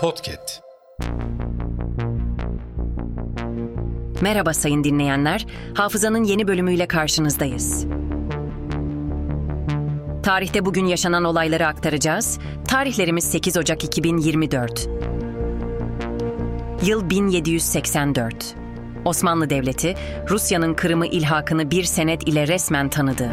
Podcast. 0.00 0.62
Merhaba 4.20 4.54
sayın 4.54 4.84
dinleyenler. 4.84 5.46
Hafızanın 5.74 6.24
yeni 6.24 6.48
bölümüyle 6.48 6.88
karşınızdayız. 6.88 7.86
Tarihte 10.22 10.64
bugün 10.64 10.86
yaşanan 10.86 11.24
olayları 11.24 11.66
aktaracağız. 11.66 12.38
Tarihlerimiz 12.68 13.24
8 13.24 13.56
Ocak 13.56 13.84
2024. 13.84 14.88
Yıl 16.86 17.10
1784. 17.10 18.54
Osmanlı 19.04 19.50
Devleti, 19.50 19.94
Rusya'nın 20.30 20.74
Kırım'ı 20.74 21.06
ilhakını 21.06 21.70
bir 21.70 21.84
senet 21.84 22.28
ile 22.28 22.48
resmen 22.48 22.88
tanıdı. 22.88 23.30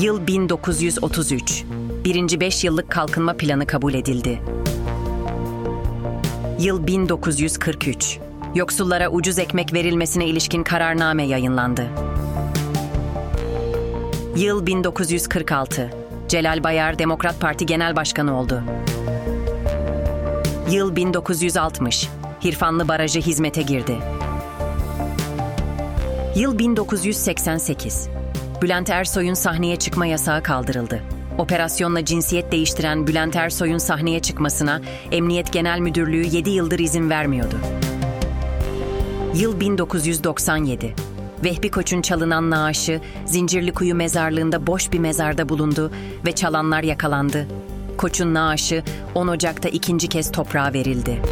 Yıl 0.00 0.26
1933. 0.26 1.64
Birinci 2.06 2.40
beş 2.40 2.64
yıllık 2.64 2.90
kalkınma 2.90 3.36
planı 3.36 3.66
kabul 3.66 3.94
edildi. 3.94 4.42
Yıl 6.60 6.86
1943. 6.86 8.18
Yoksullara 8.54 9.08
ucuz 9.08 9.38
ekmek 9.38 9.72
verilmesine 9.72 10.26
ilişkin 10.26 10.62
kararname 10.62 11.22
yayınlandı. 11.26 11.86
Yıl 14.36 14.66
1946. 14.66 15.90
Celal 16.28 16.64
Bayar 16.64 16.98
Demokrat 16.98 17.40
Parti 17.40 17.66
Genel 17.66 17.96
Başkanı 17.96 18.38
oldu. 18.38 18.62
Yıl 20.70 20.96
1960. 20.96 22.08
Hirfanlı 22.44 22.88
Barajı 22.88 23.20
hizmete 23.20 23.62
girdi. 23.62 23.96
Yıl 26.36 26.58
1988. 26.58 28.08
Bülent 28.62 28.90
Ersoy'un 28.90 29.34
sahneye 29.34 29.76
çıkma 29.76 30.06
yasağı 30.06 30.42
kaldırıldı. 30.42 31.02
Operasyonla 31.38 32.04
cinsiyet 32.04 32.52
değiştiren 32.52 33.06
Bülent 33.06 33.36
Ersoy'un 33.36 33.78
sahneye 33.78 34.20
çıkmasına 34.20 34.80
Emniyet 35.12 35.52
Genel 35.52 35.78
Müdürlüğü 35.78 36.26
7 36.26 36.50
yıldır 36.50 36.78
izin 36.78 37.10
vermiyordu. 37.10 37.56
Yıl 39.34 39.60
1997. 39.60 40.94
Vehbi 41.44 41.70
Koç'un 41.70 42.02
çalınan 42.02 42.50
naaşı 42.50 43.00
Zincirlikuyu 43.26 43.94
mezarlığında 43.94 44.66
boş 44.66 44.92
bir 44.92 44.98
mezarda 44.98 45.48
bulundu 45.48 45.90
ve 46.26 46.32
çalanlar 46.32 46.82
yakalandı. 46.82 47.46
Koç'un 47.96 48.34
naaşı 48.34 48.82
10 49.14 49.28
Ocak'ta 49.28 49.68
ikinci 49.68 50.08
kez 50.08 50.32
toprağa 50.32 50.72
verildi. 50.72 51.22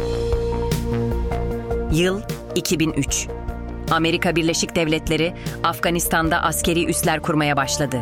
Yıl 1.91 2.21
2003. 2.55 3.27
Amerika 3.91 4.35
Birleşik 4.35 4.75
Devletleri 4.75 5.33
Afganistan'da 5.63 6.43
askeri 6.43 6.85
üsler 6.85 7.21
kurmaya 7.21 7.57
başladı. 7.57 8.01